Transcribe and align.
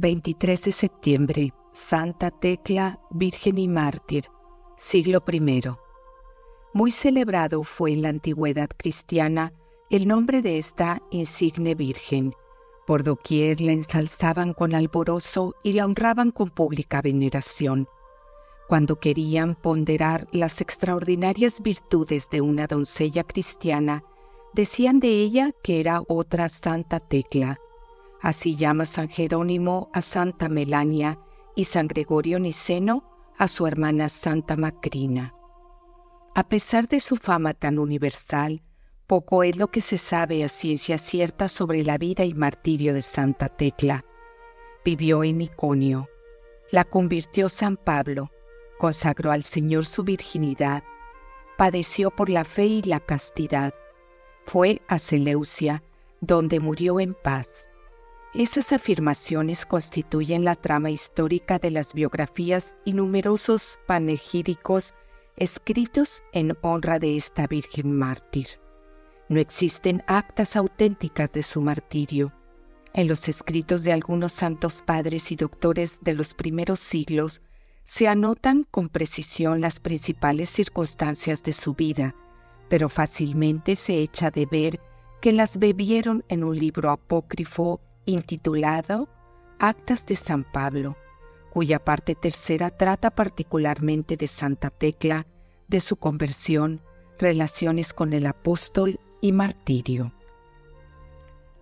23 0.00 0.62
de 0.62 0.72
septiembre, 0.72 1.52
Santa 1.72 2.30
Tecla, 2.30 3.00
Virgen 3.10 3.58
y 3.58 3.66
Mártir, 3.66 4.26
siglo 4.76 5.24
I. 5.26 5.62
Muy 6.72 6.92
celebrado 6.92 7.64
fue 7.64 7.92
en 7.92 8.02
la 8.02 8.10
antigüedad 8.10 8.68
cristiana 8.76 9.52
el 9.90 10.06
nombre 10.06 10.40
de 10.40 10.58
esta 10.58 11.02
insigne 11.10 11.74
Virgen. 11.74 12.32
Por 12.86 13.02
doquier 13.02 13.60
la 13.60 13.72
ensalzaban 13.72 14.54
con 14.54 14.74
alborozo 14.74 15.56
y 15.64 15.72
la 15.72 15.84
honraban 15.84 16.30
con 16.30 16.50
pública 16.50 17.02
veneración. 17.02 17.88
Cuando 18.68 19.00
querían 19.00 19.56
ponderar 19.56 20.28
las 20.30 20.60
extraordinarias 20.60 21.60
virtudes 21.60 22.30
de 22.30 22.40
una 22.40 22.68
doncella 22.68 23.24
cristiana, 23.24 24.04
decían 24.54 25.00
de 25.00 25.08
ella 25.08 25.50
que 25.64 25.80
era 25.80 26.02
otra 26.06 26.48
Santa 26.48 27.00
Tecla. 27.00 27.58
Así 28.20 28.56
llama 28.56 28.84
San 28.84 29.08
Jerónimo 29.08 29.90
a 29.92 30.02
Santa 30.02 30.48
Melania 30.48 31.18
y 31.54 31.64
San 31.64 31.86
Gregorio 31.86 32.38
Niceno 32.38 33.04
a 33.36 33.48
su 33.48 33.66
hermana 33.66 34.08
Santa 34.08 34.56
Macrina. 34.56 35.34
A 36.34 36.48
pesar 36.48 36.88
de 36.88 37.00
su 37.00 37.16
fama 37.16 37.54
tan 37.54 37.78
universal, 37.78 38.62
poco 39.06 39.42
es 39.42 39.56
lo 39.56 39.68
que 39.68 39.80
se 39.80 39.98
sabe 39.98 40.44
a 40.44 40.48
ciencia 40.48 40.98
cierta 40.98 41.48
sobre 41.48 41.82
la 41.82 41.98
vida 41.98 42.24
y 42.24 42.34
martirio 42.34 42.94
de 42.94 43.02
Santa 43.02 43.48
Tecla. 43.48 44.04
Vivió 44.84 45.24
en 45.24 45.40
Iconio. 45.40 46.08
La 46.70 46.84
convirtió 46.84 47.48
San 47.48 47.76
Pablo, 47.76 48.30
consagró 48.78 49.30
al 49.30 49.42
Señor 49.42 49.86
su 49.86 50.04
virginidad, 50.04 50.84
padeció 51.56 52.10
por 52.10 52.28
la 52.28 52.44
fe 52.44 52.66
y 52.66 52.82
la 52.82 53.00
castidad. 53.00 53.74
Fue 54.44 54.82
a 54.86 54.98
Seleucia, 54.98 55.82
donde 56.20 56.60
murió 56.60 57.00
en 57.00 57.14
paz. 57.14 57.67
Esas 58.34 58.72
afirmaciones 58.72 59.64
constituyen 59.64 60.44
la 60.44 60.54
trama 60.54 60.90
histórica 60.90 61.58
de 61.58 61.70
las 61.70 61.94
biografías 61.94 62.76
y 62.84 62.92
numerosos 62.92 63.78
panegíricos 63.86 64.94
escritos 65.36 66.22
en 66.32 66.54
honra 66.60 66.98
de 66.98 67.16
esta 67.16 67.46
Virgen 67.46 67.96
mártir. 67.96 68.46
No 69.30 69.40
existen 69.40 70.02
actas 70.06 70.56
auténticas 70.56 71.32
de 71.32 71.42
su 71.42 71.62
martirio. 71.62 72.34
En 72.92 73.08
los 73.08 73.28
escritos 73.28 73.82
de 73.82 73.92
algunos 73.92 74.32
santos 74.32 74.82
padres 74.82 75.32
y 75.32 75.36
doctores 75.36 75.98
de 76.02 76.12
los 76.12 76.34
primeros 76.34 76.80
siglos 76.80 77.40
se 77.84 78.08
anotan 78.08 78.64
con 78.70 78.90
precisión 78.90 79.62
las 79.62 79.80
principales 79.80 80.50
circunstancias 80.50 81.42
de 81.42 81.52
su 81.52 81.72
vida, 81.72 82.14
pero 82.68 82.90
fácilmente 82.90 83.74
se 83.74 84.02
echa 84.02 84.30
de 84.30 84.44
ver 84.44 84.80
que 85.22 85.32
las 85.32 85.58
bebieron 85.58 86.24
en 86.28 86.44
un 86.44 86.58
libro 86.58 86.90
apócrifo 86.90 87.80
intitulado 88.08 89.08
Actas 89.58 90.06
de 90.06 90.16
San 90.16 90.44
Pablo, 90.44 90.96
cuya 91.50 91.84
parte 91.84 92.14
tercera 92.14 92.70
trata 92.70 93.10
particularmente 93.10 94.16
de 94.16 94.26
Santa 94.26 94.70
Tecla, 94.70 95.26
de 95.66 95.80
su 95.80 95.96
conversión, 95.96 96.80
relaciones 97.18 97.92
con 97.92 98.12
el 98.12 98.26
apóstol 98.26 98.98
y 99.20 99.32
martirio. 99.32 100.12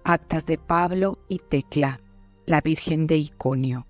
Actas 0.04 0.46
de 0.46 0.58
Pablo 0.58 1.18
y 1.28 1.38
Tecla, 1.38 2.00
la 2.44 2.60
Virgen 2.60 3.06
de 3.06 3.16
Iconio. 3.16 3.86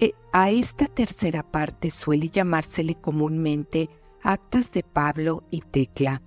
E, 0.00 0.14
a 0.32 0.50
esta 0.50 0.86
tercera 0.86 1.42
parte 1.42 1.90
suele 1.90 2.28
llamársele 2.28 2.96
comúnmente 2.96 3.88
Actas 4.22 4.72
de 4.72 4.82
Pablo 4.82 5.44
y 5.50 5.60
Tecla. 5.60 6.22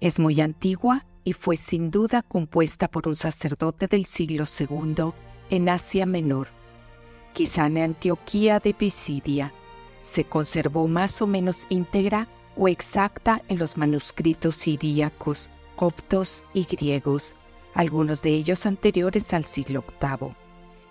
Es 0.00 0.18
muy 0.18 0.40
antigua 0.40 1.06
y 1.26 1.32
fue 1.32 1.56
sin 1.56 1.90
duda 1.90 2.22
compuesta 2.22 2.86
por 2.86 3.08
un 3.08 3.16
sacerdote 3.16 3.88
del 3.88 4.06
siglo 4.06 4.44
II 4.44 5.10
en 5.50 5.68
Asia 5.68 6.06
Menor. 6.06 6.46
Quizá 7.34 7.66
en 7.66 7.78
Antioquía 7.78 8.60
de 8.60 8.72
Pisidia 8.72 9.52
se 10.02 10.22
conservó 10.22 10.86
más 10.86 11.20
o 11.20 11.26
menos 11.26 11.66
íntegra 11.68 12.28
o 12.56 12.68
exacta 12.68 13.42
en 13.48 13.58
los 13.58 13.76
manuscritos 13.76 14.54
siríacos, 14.54 15.50
coptos 15.74 16.44
y 16.54 16.62
griegos, 16.62 17.34
algunos 17.74 18.22
de 18.22 18.30
ellos 18.30 18.64
anteriores 18.64 19.34
al 19.34 19.46
siglo 19.46 19.82
VIII, 20.00 20.30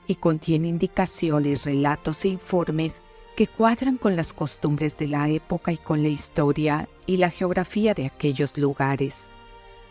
y 0.06 0.16
contiene 0.16 0.68
indicaciones, 0.68 1.64
relatos 1.64 2.26
e 2.26 2.28
informes 2.28 3.02
que 3.38 3.48
cuadran 3.48 3.96
con 3.96 4.18
las 4.18 4.34
costumbres 4.34 4.98
de 4.98 5.08
la 5.08 5.30
época 5.30 5.72
y 5.72 5.78
con 5.78 6.04
la 6.04 6.10
historia 6.10 6.90
y 7.06 7.18
la 7.18 7.30
geografía 7.30 7.94
de 7.94 8.08
aquellos 8.08 8.58
lugares 8.58 9.30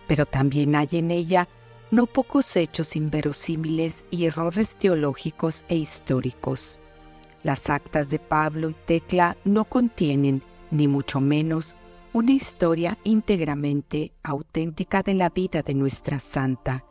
pero 0.06 0.26
también 0.26 0.74
hay 0.76 0.88
en 0.92 1.10
ella 1.10 1.48
no 1.90 2.06
pocos 2.06 2.56
hechos 2.56 2.96
inverosímiles 2.96 4.04
y 4.10 4.24
errores 4.24 4.76
teológicos 4.76 5.64
e 5.68 5.76
históricos. 5.76 6.80
Las 7.42 7.70
actas 7.70 8.08
de 8.08 8.18
Pablo 8.18 8.70
y 8.70 8.74
Tecla 8.74 9.36
no 9.44 9.64
contienen, 9.64 10.42
ni 10.70 10.88
mucho 10.88 11.20
menos, 11.20 11.76
una 12.12 12.32
historia 12.32 12.98
íntegramente 13.04 14.12
auténtica 14.22 15.02
de 15.02 15.14
la 15.14 15.30
vida 15.30 15.62
de 15.62 15.74
nuestra 15.74 16.18
santa. 16.20 16.84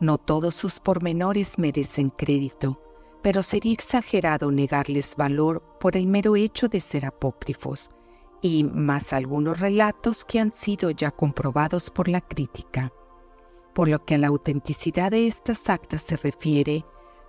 No 0.00 0.18
todos 0.18 0.54
sus 0.54 0.80
pormenores 0.80 1.58
merecen 1.58 2.10
crédito, 2.10 2.80
pero 3.22 3.42
sería 3.42 3.72
exagerado 3.72 4.52
negarles 4.52 5.16
valor 5.16 5.62
por 5.80 5.96
el 5.96 6.06
mero 6.06 6.36
hecho 6.36 6.68
de 6.68 6.80
ser 6.80 7.06
apócrifos, 7.06 7.90
y 8.42 8.64
más 8.64 9.12
algunos 9.12 9.60
relatos 9.60 10.24
que 10.24 10.40
han 10.40 10.52
sido 10.52 10.90
ya 10.90 11.10
comprobados 11.10 11.90
por 11.90 12.08
la 12.08 12.20
crítica. 12.20 12.92
Por 13.74 13.88
lo 13.88 14.04
que 14.04 14.14
a 14.14 14.18
la 14.18 14.28
autenticidad 14.28 15.10
de 15.10 15.26
estas 15.26 15.68
actas 15.68 16.02
se 16.02 16.16
refiere, 16.16 16.84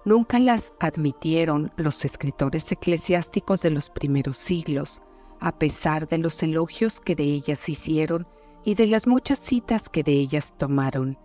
nunca 0.06 0.40
las 0.40 0.74
admitieron 0.80 1.72
los 1.76 2.06
escritores 2.06 2.72
eclesiásticos 2.72 3.62
de 3.62 3.72
los 3.72 3.90
primeros 3.90 4.38
siglos, 4.38 5.02
a 5.40 5.58
pesar 5.58 6.08
de 6.08 6.18
los 6.18 6.42
elogios 6.44 7.00
que 7.00 7.16
de 7.16 7.24
ellas 7.24 7.68
hicieron 7.70 8.28
y 8.64 8.76
de 8.76 8.88
las 8.88 9.08
muchas 9.08 9.40
citas 9.40 9.90
que 9.90 10.04
de 10.04 10.14
ellas 10.14 10.54
tomaron. 10.58 11.18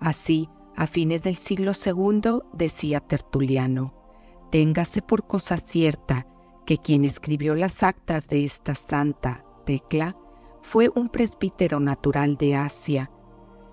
Así, 0.00 0.48
a 0.76 0.86
fines 0.86 1.22
del 1.22 1.36
siglo 1.36 1.72
II, 1.72 2.40
decía 2.52 3.00
Tertuliano, 3.00 3.94
téngase 4.50 5.02
por 5.02 5.26
cosa 5.26 5.56
cierta 5.56 6.26
que 6.66 6.78
quien 6.78 7.04
escribió 7.04 7.54
las 7.54 7.82
actas 7.82 8.28
de 8.28 8.44
esta 8.44 8.74
santa 8.74 9.44
Tecla 9.64 10.16
fue 10.60 10.90
un 10.94 11.08
presbítero 11.08 11.78
natural 11.78 12.36
de 12.36 12.56
Asia. 12.56 13.10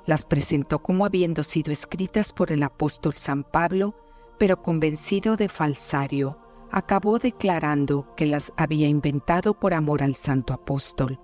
Las 0.06 0.26
presentó 0.26 0.84
como 0.84 1.06
habiendo 1.06 1.44
sido 1.44 1.72
escritas 1.72 2.32
por 2.32 2.52
el 2.52 2.62
apóstol 2.62 3.14
San 3.14 3.44
Pablo, 3.44 3.96
pero 4.38 4.62
convencido 4.62 5.36
de 5.36 5.50
falsario, 5.50 6.38
acabó 6.72 7.18
declarando 7.18 8.14
que 8.16 8.28
las 8.28 8.54
había 8.58 8.88
inventado 8.88 9.60
por 9.60 9.74
amor 9.74 10.04
al 10.04 10.16
santo 10.16 10.54
apóstol. 10.54 11.20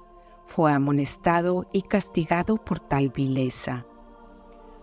Fue 0.47 0.74
amonestado 0.74 1.68
y 1.72 1.84
castigado 1.84 2.57
por 2.57 2.80
tal 2.80 3.09
vileza. 3.09 3.86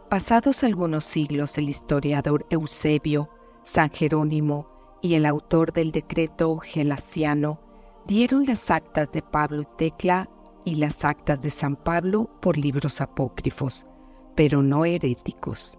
Pasados 0.09 0.63
algunos 0.63 1.05
siglos, 1.05 1.59
el 1.59 1.69
historiador 1.69 2.47
Eusebio, 2.49 3.29
San 3.65 3.91
Jerónimo 3.91 4.76
y 5.07 5.15
el 5.15 5.25
autor 5.25 5.73
del 5.73 5.93
decreto 5.93 6.57
gelasiano 6.59 7.61
dieron 8.09 8.45
las 8.45 8.73
actas 8.73 9.13
de 9.13 9.23
Pablo 9.23 9.63
y 9.63 9.67
Tecla 9.79 10.29
y 10.65 10.75
las 10.75 11.05
actas 11.05 11.41
de 11.41 11.51
San 11.51 11.77
Pablo 11.77 12.29
por 12.43 12.59
libros 12.59 13.01
apócrifos, 13.01 13.87
pero 14.35 14.63
no 14.63 14.85
heréticos. 14.85 15.79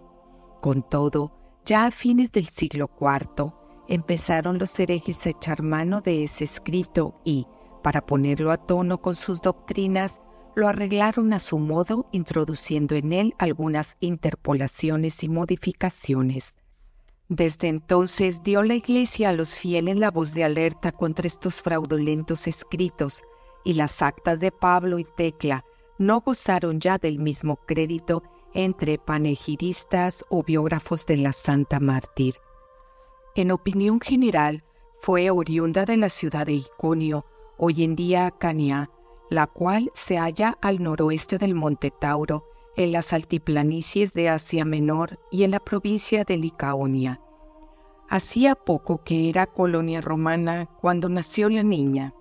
Con 0.62 0.82
todo, 0.82 1.32
ya 1.66 1.84
a 1.84 1.90
fines 1.90 2.32
del 2.32 2.46
siglo 2.46 2.90
IV 2.98 3.52
empezaron 3.86 4.58
los 4.58 4.78
herejes 4.80 5.26
a 5.26 5.30
echar 5.30 5.62
mano 5.62 6.00
de 6.00 6.24
ese 6.24 6.44
escrito 6.44 7.20
y, 7.22 7.46
para 7.82 8.06
ponerlo 8.06 8.50
a 8.50 8.56
tono 8.56 9.02
con 9.02 9.14
sus 9.14 9.42
doctrinas, 9.42 10.22
lo 10.54 10.68
arreglaron 10.68 11.34
a 11.34 11.38
su 11.38 11.58
modo 11.58 12.08
introduciendo 12.12 12.94
en 12.94 13.12
él 13.12 13.34
algunas 13.38 13.98
interpolaciones 14.00 15.22
y 15.22 15.28
modificaciones. 15.28 16.56
Desde 17.28 17.68
entonces 17.68 18.42
dio 18.42 18.62
la 18.62 18.74
Iglesia 18.74 19.28
a 19.28 19.32
los 19.32 19.58
fieles 19.58 19.98
la 19.98 20.10
voz 20.10 20.32
de 20.32 20.44
alerta 20.44 20.92
contra 20.92 21.26
estos 21.26 21.60
fraudulentos 21.60 22.46
escritos, 22.46 23.22
y 23.64 23.74
las 23.74 24.00
actas 24.00 24.40
de 24.40 24.50
Pablo 24.50 24.98
y 24.98 25.04
Tecla 25.04 25.64
no 25.98 26.20
gozaron 26.20 26.80
ya 26.80 26.96
del 26.96 27.18
mismo 27.18 27.56
crédito 27.56 28.22
entre 28.54 28.98
panegiristas 28.98 30.24
o 30.30 30.42
biógrafos 30.42 31.04
de 31.04 31.18
la 31.18 31.34
Santa 31.34 31.80
Mártir. 31.80 32.36
En 33.34 33.50
opinión 33.50 34.00
general, 34.00 34.64
fue 34.98 35.30
oriunda 35.30 35.84
de 35.84 35.98
la 35.98 36.08
ciudad 36.08 36.46
de 36.46 36.54
Iconio, 36.54 37.26
hoy 37.58 37.84
en 37.84 37.94
día 37.94 38.30
Cania, 38.30 38.90
la 39.28 39.46
cual 39.46 39.90
se 39.92 40.16
halla 40.16 40.56
al 40.62 40.82
noroeste 40.82 41.36
del 41.36 41.54
Monte 41.54 41.90
Tauro, 41.90 42.48
en 42.78 42.92
las 42.92 43.12
altiplanicies 43.12 44.12
de 44.12 44.28
Asia 44.28 44.64
Menor 44.64 45.18
y 45.32 45.42
en 45.42 45.50
la 45.50 45.58
provincia 45.58 46.22
de 46.22 46.36
Licaonia. 46.36 47.20
Hacía 48.08 48.54
poco 48.54 49.02
que 49.02 49.28
era 49.28 49.46
colonia 49.46 50.00
romana 50.00 50.70
cuando 50.80 51.08
nació 51.08 51.48
la 51.50 51.64
niña, 51.64 52.14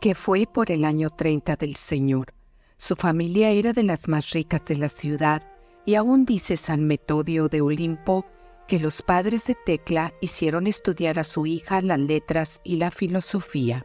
que 0.00 0.14
fue 0.14 0.46
por 0.46 0.70
el 0.70 0.84
año 0.84 1.10
30 1.10 1.56
del 1.56 1.74
Señor. 1.74 2.32
Su 2.76 2.94
familia 2.94 3.50
era 3.50 3.72
de 3.72 3.82
las 3.82 4.06
más 4.06 4.30
ricas 4.30 4.64
de 4.66 4.76
la 4.76 4.88
ciudad 4.88 5.42
y 5.84 5.96
aún 5.96 6.24
dice 6.24 6.56
San 6.56 6.86
Metodio 6.86 7.48
de 7.48 7.60
Olimpo 7.60 8.24
que 8.68 8.78
los 8.78 9.02
padres 9.02 9.46
de 9.46 9.56
Tecla 9.56 10.14
hicieron 10.20 10.68
estudiar 10.68 11.18
a 11.18 11.24
su 11.24 11.44
hija 11.44 11.82
las 11.82 11.98
letras 11.98 12.60
y 12.62 12.76
la 12.76 12.92
filosofía. 12.92 13.84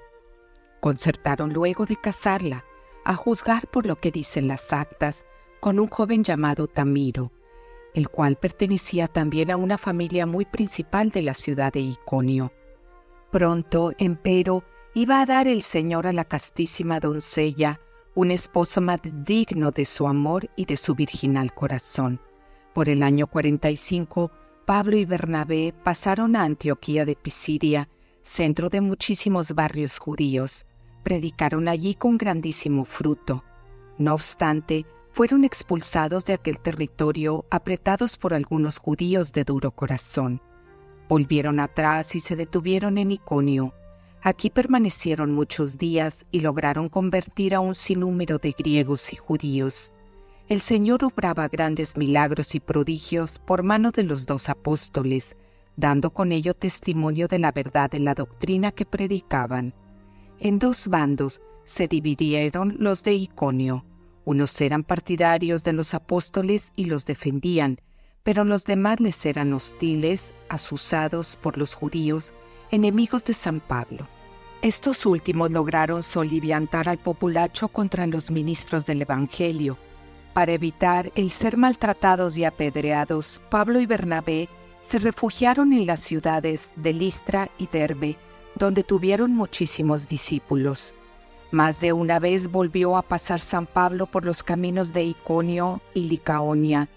Concertaron 0.80 1.54
luego 1.54 1.88
de 1.88 1.96
casarla, 2.00 2.66
a 3.04 3.16
juzgar 3.16 3.68
por 3.68 3.88
lo 3.88 3.96
que 3.96 4.12
dicen 4.12 4.48
las 4.48 4.72
actas, 4.72 5.26
con 5.64 5.80
un 5.80 5.88
joven 5.88 6.26
llamado 6.26 6.68
Tamiro, 6.68 7.32
el 7.94 8.10
cual 8.10 8.36
pertenecía 8.36 9.08
también 9.08 9.50
a 9.50 9.56
una 9.56 9.78
familia 9.78 10.26
muy 10.26 10.44
principal 10.44 11.10
de 11.10 11.22
la 11.22 11.34
ciudad 11.34 11.72
de 11.72 11.80
Iconio. 11.80 12.52
Pronto, 13.32 13.94
empero, 13.98 14.66
iba 14.94 15.22
a 15.22 15.26
dar 15.26 15.48
el 15.48 15.62
Señor 15.62 16.06
a 16.06 16.12
la 16.12 16.26
castísima 16.26 17.00
doncella 17.00 17.80
un 18.14 18.32
esposo 18.32 18.82
más 18.82 19.00
digno 19.26 19.72
de 19.72 19.86
su 19.86 20.06
amor 20.06 20.50
y 20.58 20.66
de 20.66 20.76
su 20.76 20.96
virginal 20.96 21.54
corazón. 21.54 22.20
Por 22.74 22.90
el 22.90 23.02
año 23.02 23.28
45, 23.28 24.32
Pablo 24.66 24.98
y 24.98 25.06
Bernabé 25.06 25.74
pasaron 25.82 26.36
a 26.36 26.44
Antioquía 26.44 27.06
de 27.06 27.16
Pisidia, 27.16 27.88
centro 28.22 28.68
de 28.68 28.82
muchísimos 28.82 29.56
barrios 29.56 29.98
judíos. 29.98 30.66
Predicaron 31.04 31.70
allí 31.70 31.96
con 31.96 32.18
grandísimo 32.18 32.84
fruto. 32.84 33.46
No 33.98 34.14
obstante, 34.14 34.86
fueron 35.14 35.46
expulsados 35.46 36.26
de 36.26 36.34
aquel 36.34 36.60
territorio 36.60 37.46
apretados 37.50 38.18
por 38.18 38.34
algunos 38.34 38.78
judíos 38.78 39.32
de 39.32 39.44
duro 39.44 39.72
corazón. 39.72 40.42
Volvieron 41.08 41.60
atrás 41.60 42.16
y 42.16 42.20
se 42.20 42.36
detuvieron 42.36 42.98
en 42.98 43.12
Iconio. 43.12 43.74
Aquí 44.22 44.50
permanecieron 44.50 45.32
muchos 45.32 45.78
días 45.78 46.26
y 46.32 46.40
lograron 46.42 46.90
convertir 46.90 47.56
a 47.56 47.60
un 47.60 47.76
sinnúmero 47.76 48.38
de 48.38 48.52
griegos 48.52 49.14
y 49.14 49.16
judíos 49.16 49.94
el 50.50 50.60
Señor 50.60 51.06
obraba 51.06 51.48
grandes 51.48 51.96
milagros 51.96 52.54
y 52.54 52.60
prodigios 52.60 53.40
por 53.40 53.64
mano 53.64 53.92
de 53.92 54.04
los 54.04 54.26
dos 54.26 54.50
apóstoles, 54.50 55.38
dando 55.78 56.12
con 56.12 56.34
ello 56.34 56.54
testimonio 56.54 57.30
de 57.30 57.40
la 57.40 57.54
verdad 57.54 57.90
de 57.90 58.00
la 58.00 58.14
doctrina 58.14 58.74
que 58.74 58.86
predicaban. 58.86 59.74
En 60.40 60.60
dos 60.60 60.90
bandos 60.90 61.42
se 61.64 61.88
dividieron 61.88 62.76
los 62.78 63.04
de 63.04 63.14
Iconio. 63.14 63.86
Unos 64.26 64.60
eran 64.62 64.84
partidarios 64.84 65.64
de 65.64 65.74
los 65.74 65.94
apóstoles 65.94 66.72
y 66.76 66.86
los 66.86 67.06
defendían, 67.06 67.80
pero 68.24 68.46
los 68.46 68.64
demás 68.64 69.00
les 69.00 69.26
eran 69.26 69.54
hostiles, 69.54 70.34
asusados 70.50 71.38
por 71.42 71.58
los 71.58 71.76
judíos, 71.76 72.34
enemigos 72.72 73.24
de 73.24 73.34
San 73.34 73.60
Pablo. 73.60 74.08
Estos 74.62 75.06
últimos 75.06 75.52
lograron 75.52 76.04
soliviantar 76.04 76.88
al 76.88 76.98
populacho 76.98 77.68
contra 77.68 78.08
los 78.08 78.32
ministros 78.32 78.86
del 78.86 79.02
Evangelio, 79.02 79.78
para 80.34 80.52
evitar 80.52 81.12
el 81.14 81.30
ser 81.30 81.58
maltratados 81.58 82.38
y 82.38 82.44
apedreados, 82.44 83.40
Pablo 83.50 83.80
y 83.80 83.86
Bernabé 83.86 84.50
se 84.82 84.98
refugiaron 84.98 85.74
en 85.74 85.86
las 85.86 86.02
ciudades 86.02 86.74
de 86.76 86.92
Listra 86.92 87.50
y 87.60 87.68
Derbe, 87.68 88.18
donde 88.56 88.84
tuvieron 88.84 89.32
muchísimos 89.32 90.10
discípulos. 90.10 90.96
Más 91.54 91.80
de 91.80 91.94
una 91.94 92.18
vez 92.18 92.52
volvió 92.52 92.98
a 92.98 93.04
pasar 93.04 93.40
San 93.40 93.68
Pablo 93.68 94.08
por 94.08 94.26
los 94.26 94.42
caminos 94.42 94.92
de 94.92 95.04
Iconio 95.04 95.82
y 95.94 96.06
Licaonia. 96.06 96.90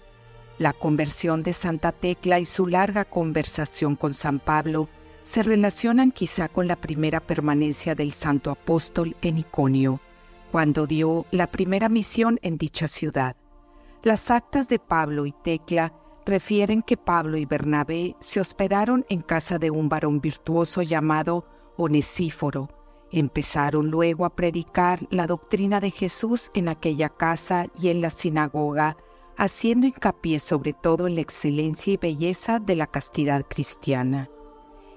La 0.57 0.73
conversión 0.73 1.43
de 1.43 1.53
Santa 1.53 1.91
Tecla 1.91 2.39
y 2.39 2.45
su 2.45 2.65
larga 2.65 3.05
conversación 3.05 3.95
con 3.95 4.15
San 4.15 4.39
Pablo 4.39 4.89
se 5.21 5.43
relacionan 5.43 6.09
quizá 6.09 6.49
con 6.49 6.67
la 6.67 6.75
primera 6.75 7.19
permanencia 7.19 7.93
del 7.93 8.11
santo 8.13 8.49
apóstol 8.49 9.15
en 9.21 9.37
Iconio 9.37 9.99
cuando 10.51 10.87
dio 10.87 11.27
la 11.29 11.45
primera 11.45 11.87
misión 11.87 12.39
en 12.41 12.57
dicha 12.57 12.87
ciudad. 12.87 13.35
Las 14.01 14.31
actas 14.31 14.67
de 14.69 14.79
Pablo 14.79 15.27
y 15.27 15.33
Tecla 15.43 15.93
refieren 16.25 16.81
que 16.81 16.97
Pablo 16.97 17.37
y 17.37 17.45
Bernabé 17.45 18.15
se 18.17 18.39
hospedaron 18.39 19.05
en 19.09 19.21
casa 19.21 19.59
de 19.59 19.69
un 19.69 19.87
varón 19.87 20.19
virtuoso 20.19 20.81
llamado 20.81 21.45
Onesíforo. 21.77 22.76
Empezaron 23.11 23.89
luego 23.89 24.25
a 24.25 24.35
predicar 24.35 25.07
la 25.09 25.27
doctrina 25.27 25.79
de 25.79 25.91
Jesús 25.91 26.51
en 26.53 26.67
aquella 26.67 27.09
casa 27.09 27.67
y 27.79 27.89
en 27.89 28.01
la 28.01 28.09
sinagoga, 28.09 28.97
haciendo 29.37 29.87
hincapié 29.87 30.39
sobre 30.39 30.73
todo 30.73 31.07
en 31.07 31.15
la 31.15 31.21
excelencia 31.21 31.93
y 31.93 31.97
belleza 31.97 32.59
de 32.59 32.75
la 32.75 32.87
castidad 32.87 33.45
cristiana. 33.47 34.29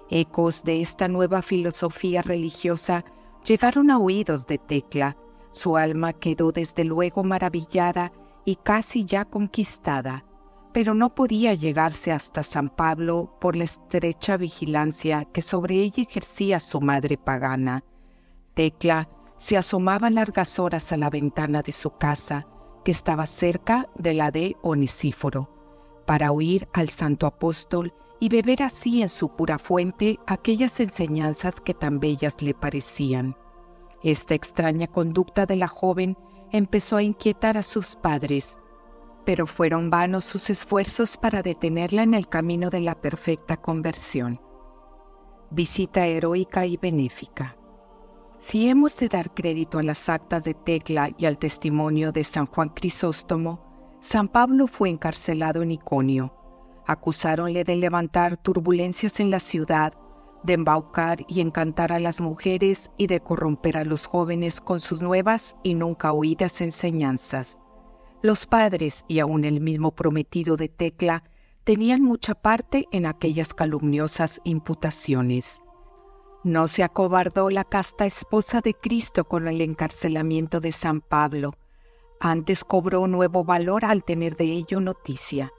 Ecos 0.08 0.64
de 0.64 0.80
esta 0.80 1.06
nueva 1.06 1.40
filosofía 1.40 2.22
religiosa 2.22 3.04
llegaron 3.44 3.90
a 3.92 3.98
oídos 3.98 4.46
de 4.46 4.58
Tecla, 4.58 5.16
su 5.52 5.76
alma 5.76 6.12
quedó 6.12 6.50
desde 6.50 6.84
luego 6.84 7.22
maravillada 7.22 8.12
y 8.44 8.56
casi 8.56 9.04
ya 9.04 9.24
conquistada, 9.24 10.24
pero 10.72 10.94
no 10.94 11.14
podía 11.14 11.54
llegarse 11.54 12.10
hasta 12.10 12.42
San 12.42 12.68
Pablo 12.68 13.36
por 13.40 13.54
la 13.54 13.64
estrecha 13.64 14.36
vigilancia 14.36 15.26
que 15.26 15.42
sobre 15.42 15.76
ella 15.76 16.02
ejercía 16.02 16.58
su 16.58 16.80
madre 16.80 17.16
pagana. 17.16 17.84
Tecla 18.60 19.08
se 19.38 19.56
asomaba 19.56 20.10
largas 20.10 20.58
horas 20.58 20.92
a 20.92 20.98
la 20.98 21.08
ventana 21.08 21.62
de 21.62 21.72
su 21.72 21.92
casa, 21.96 22.46
que 22.84 22.90
estaba 22.90 23.24
cerca 23.24 23.88
de 23.94 24.12
la 24.12 24.30
de 24.30 24.58
Onesíforo, 24.60 25.48
para 26.06 26.30
oír 26.30 26.68
al 26.74 26.90
santo 26.90 27.26
apóstol 27.26 27.94
y 28.18 28.28
beber 28.28 28.62
así 28.62 29.00
en 29.00 29.08
su 29.08 29.34
pura 29.34 29.58
fuente 29.58 30.18
aquellas 30.26 30.78
enseñanzas 30.78 31.58
que 31.58 31.72
tan 31.72 32.00
bellas 32.00 32.42
le 32.42 32.52
parecían. 32.52 33.34
Esta 34.02 34.34
extraña 34.34 34.88
conducta 34.88 35.46
de 35.46 35.56
la 35.56 35.68
joven 35.68 36.18
empezó 36.52 36.98
a 36.98 37.02
inquietar 37.02 37.56
a 37.56 37.62
sus 37.62 37.96
padres, 37.96 38.58
pero 39.24 39.46
fueron 39.46 39.88
vanos 39.88 40.24
sus 40.24 40.50
esfuerzos 40.50 41.16
para 41.16 41.42
detenerla 41.42 42.02
en 42.02 42.12
el 42.12 42.28
camino 42.28 42.68
de 42.68 42.80
la 42.80 43.00
perfecta 43.00 43.56
conversión. 43.56 44.38
Visita 45.50 46.04
heroica 46.04 46.66
y 46.66 46.76
benéfica. 46.76 47.56
Si 48.40 48.70
hemos 48.70 48.96
de 48.96 49.10
dar 49.10 49.34
crédito 49.34 49.78
a 49.78 49.82
las 49.82 50.08
actas 50.08 50.44
de 50.44 50.54
Tecla 50.54 51.10
y 51.18 51.26
al 51.26 51.36
testimonio 51.36 52.10
de 52.10 52.24
San 52.24 52.46
Juan 52.46 52.70
Crisóstomo, 52.70 53.98
San 54.00 54.28
Pablo 54.28 54.66
fue 54.66 54.88
encarcelado 54.88 55.62
en 55.62 55.72
Iconio. 55.72 56.34
Acusáronle 56.86 57.64
de 57.64 57.76
levantar 57.76 58.38
turbulencias 58.38 59.20
en 59.20 59.30
la 59.30 59.40
ciudad 59.40 59.92
de 60.42 60.54
embaucar 60.54 61.18
y 61.28 61.42
encantar 61.42 61.92
a 61.92 62.00
las 62.00 62.22
mujeres 62.22 62.90
y 62.96 63.08
de 63.08 63.20
corromper 63.20 63.76
a 63.76 63.84
los 63.84 64.06
jóvenes 64.06 64.62
con 64.62 64.80
sus 64.80 65.02
nuevas 65.02 65.54
y 65.62 65.74
nunca 65.74 66.14
oídas 66.14 66.62
enseñanzas. 66.62 67.58
Los 68.22 68.46
padres 68.46 69.04
y 69.06 69.18
aun 69.18 69.44
el 69.44 69.60
mismo 69.60 69.90
prometido 69.90 70.56
de 70.56 70.70
Tecla 70.70 71.24
tenían 71.64 72.00
mucha 72.00 72.34
parte 72.34 72.86
en 72.90 73.04
aquellas 73.04 73.52
calumniosas 73.52 74.40
imputaciones. 74.44 75.62
No 76.42 76.68
se 76.68 76.82
acobardó 76.82 77.50
la 77.50 77.64
casta 77.64 78.06
esposa 78.06 78.60
de 78.60 78.74
Cristo 78.74 79.24
con 79.24 79.46
el 79.48 79.60
encarcelamiento 79.60 80.60
de 80.60 80.72
San 80.72 81.00
Pablo, 81.00 81.54
antes 82.18 82.64
cobró 82.64 83.06
nuevo 83.06 83.44
valor 83.44 83.84
al 83.84 84.04
tener 84.04 84.36
de 84.36 84.44
ello 84.44 84.80
noticia 84.80 85.52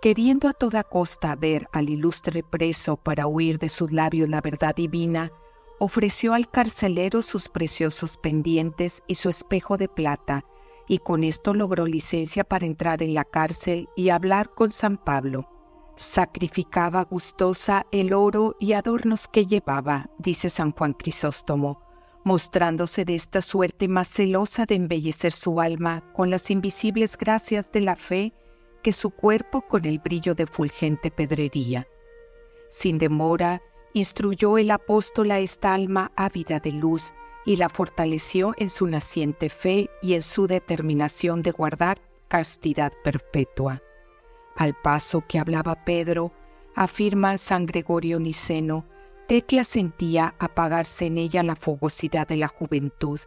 queriendo 0.00 0.48
a 0.48 0.52
toda 0.52 0.84
costa 0.84 1.34
ver 1.34 1.68
al 1.72 1.90
ilustre 1.90 2.42
preso 2.42 2.96
para 2.96 3.26
huir 3.26 3.58
de 3.58 3.68
sus 3.68 3.90
labios 3.90 4.28
la 4.28 4.40
verdad 4.40 4.74
divina, 4.74 5.32
ofreció 5.80 6.34
al 6.34 6.48
carcelero 6.48 7.22
sus 7.22 7.48
preciosos 7.48 8.16
pendientes 8.16 9.02
y 9.06 9.16
su 9.16 9.28
espejo 9.28 9.76
de 9.76 9.88
plata, 9.88 10.44
y 10.86 10.98
con 10.98 11.24
esto 11.24 11.52
logró 11.52 11.86
licencia 11.86 12.44
para 12.44 12.66
entrar 12.66 13.02
en 13.02 13.14
la 13.14 13.24
cárcel 13.24 13.88
y 13.96 14.10
hablar 14.10 14.54
con 14.54 14.70
San 14.70 14.96
Pablo. 14.96 15.48
Sacrificaba 15.98 17.02
gustosa 17.02 17.84
el 17.90 18.12
oro 18.12 18.54
y 18.60 18.74
adornos 18.74 19.26
que 19.26 19.46
llevaba, 19.46 20.08
dice 20.16 20.48
San 20.48 20.70
Juan 20.70 20.92
Crisóstomo, 20.92 21.82
mostrándose 22.22 23.04
de 23.04 23.16
esta 23.16 23.42
suerte 23.42 23.88
más 23.88 24.06
celosa 24.06 24.64
de 24.64 24.76
embellecer 24.76 25.32
su 25.32 25.60
alma 25.60 26.04
con 26.14 26.30
las 26.30 26.52
invisibles 26.52 27.18
gracias 27.18 27.72
de 27.72 27.80
la 27.80 27.96
fe 27.96 28.32
que 28.84 28.92
su 28.92 29.10
cuerpo 29.10 29.62
con 29.62 29.86
el 29.86 29.98
brillo 29.98 30.36
de 30.36 30.46
fulgente 30.46 31.10
pedrería. 31.10 31.88
Sin 32.70 32.98
demora, 32.98 33.60
instruyó 33.92 34.56
el 34.56 34.70
apóstol 34.70 35.32
a 35.32 35.40
esta 35.40 35.74
alma 35.74 36.12
ávida 36.14 36.60
de 36.60 36.70
luz 36.70 37.12
y 37.44 37.56
la 37.56 37.68
fortaleció 37.68 38.54
en 38.56 38.70
su 38.70 38.86
naciente 38.86 39.48
fe 39.48 39.90
y 40.00 40.14
en 40.14 40.22
su 40.22 40.46
determinación 40.46 41.42
de 41.42 41.50
guardar 41.50 42.00
castidad 42.28 42.92
perpetua. 43.02 43.82
Al 44.58 44.74
paso 44.74 45.24
que 45.28 45.38
hablaba 45.38 45.84
Pedro, 45.84 46.32
afirma 46.74 47.38
San 47.38 47.64
Gregorio 47.64 48.18
Niceno, 48.18 48.84
Tecla 49.28 49.62
sentía 49.62 50.34
apagarse 50.40 51.06
en 51.06 51.16
ella 51.16 51.44
la 51.44 51.54
fogosidad 51.54 52.26
de 52.26 52.36
la 52.36 52.48
juventud, 52.48 53.20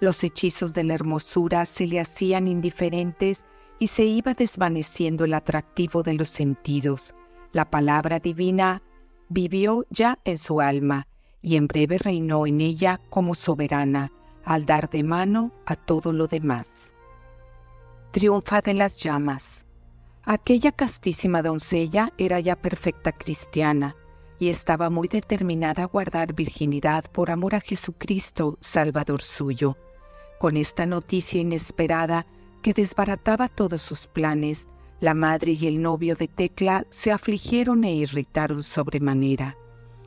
los 0.00 0.24
hechizos 0.24 0.72
de 0.72 0.84
la 0.84 0.94
hermosura 0.94 1.66
se 1.66 1.86
le 1.86 2.00
hacían 2.00 2.48
indiferentes 2.48 3.44
y 3.78 3.88
se 3.88 4.04
iba 4.04 4.32
desvaneciendo 4.32 5.26
el 5.26 5.34
atractivo 5.34 6.02
de 6.02 6.14
los 6.14 6.30
sentidos. 6.30 7.14
La 7.52 7.68
palabra 7.68 8.18
divina 8.18 8.82
vivió 9.28 9.84
ya 9.90 10.18
en 10.24 10.38
su 10.38 10.62
alma 10.62 11.06
y 11.42 11.56
en 11.56 11.66
breve 11.66 11.98
reinó 11.98 12.46
en 12.46 12.62
ella 12.62 12.98
como 13.10 13.34
soberana 13.34 14.10
al 14.42 14.64
dar 14.64 14.88
de 14.88 15.02
mano 15.02 15.52
a 15.66 15.76
todo 15.76 16.12
lo 16.12 16.28
demás. 16.28 16.90
Triunfa 18.12 18.62
de 18.62 18.72
las 18.72 18.96
llamas. 18.96 19.66
Aquella 20.30 20.72
castísima 20.72 21.40
doncella 21.40 22.12
era 22.18 22.38
ya 22.38 22.54
perfecta 22.54 23.12
cristiana 23.12 23.96
y 24.38 24.50
estaba 24.50 24.90
muy 24.90 25.08
determinada 25.08 25.84
a 25.84 25.86
guardar 25.86 26.34
virginidad 26.34 27.10
por 27.10 27.30
amor 27.30 27.54
a 27.54 27.62
Jesucristo, 27.62 28.58
Salvador 28.60 29.22
suyo. 29.22 29.78
Con 30.38 30.58
esta 30.58 30.84
noticia 30.84 31.40
inesperada 31.40 32.26
que 32.60 32.74
desbarataba 32.74 33.48
todos 33.48 33.80
sus 33.80 34.06
planes, 34.06 34.68
la 35.00 35.14
madre 35.14 35.52
y 35.52 35.66
el 35.66 35.80
novio 35.80 36.14
de 36.14 36.28
Tecla 36.28 36.84
se 36.90 37.10
afligieron 37.10 37.84
e 37.84 37.94
irritaron 37.94 38.62
sobremanera. 38.62 39.56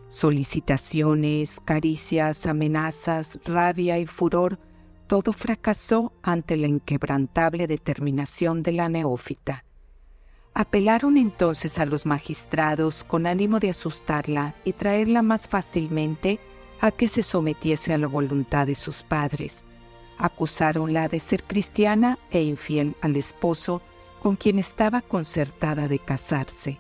Solicitaciones, 0.08 1.60
caricias, 1.66 2.46
amenazas, 2.46 3.40
rabia 3.44 3.98
y 3.98 4.06
furor, 4.06 4.60
todo 5.08 5.34
fracasó 5.34 6.14
ante 6.22 6.58
la 6.58 6.68
inquebrantable 6.68 7.66
determinación 7.66 8.62
de 8.62 8.74
la 8.74 8.88
neófita. 8.88 9.66
Apelaron 10.54 11.18
entonces 11.18 11.80
a 11.80 11.86
los 11.86 12.06
magistrados 12.06 13.06
con 13.06 13.26
ánimo 13.26 13.60
de 13.60 13.70
asustarla 13.70 14.54
y 14.66 14.74
traerla 14.74 15.22
más 15.22 15.48
fácilmente 15.48 16.40
a 16.82 16.92
que 16.92 17.08
se 17.08 17.24
sometiese 17.24 17.94
a 17.94 17.98
la 17.98 18.08
voluntad 18.08 18.68
de 18.68 18.76
sus 18.76 19.02
padres. 19.04 19.64
Acusáronla 20.18 21.08
de 21.08 21.20
ser 21.20 21.44
cristiana 21.44 22.20
e 22.32 22.44
infiel 22.44 22.96
al 23.02 23.16
esposo 23.16 23.82
con 24.22 24.36
quien 24.36 24.60
estaba 24.60 25.02
concertada 25.02 25.88
de 25.88 26.00
casarse. 26.00 26.78